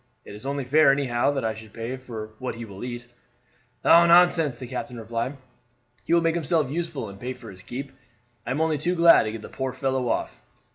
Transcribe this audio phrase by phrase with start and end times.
[0.25, 3.05] It is only fair anyhow that I should pay for what he will eat."
[3.85, 5.37] "Oh, nonsense!" the captain replied.
[6.05, 7.91] "He will make himself useful and pay for his keep.
[8.43, 10.41] I am only too glad to get the poor fellow off.